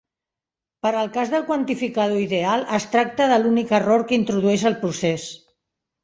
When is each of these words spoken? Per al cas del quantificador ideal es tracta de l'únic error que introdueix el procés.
Per 0.85 0.91
al 1.01 1.09
cas 1.17 1.33
del 1.33 1.43
quantificador 1.49 2.21
ideal 2.21 2.65
es 2.77 2.87
tracta 2.95 3.27
de 3.33 3.37
l'únic 3.43 3.73
error 3.81 4.05
que 4.13 4.17
introdueix 4.21 4.63
el 4.71 4.79
procés. 4.85 5.27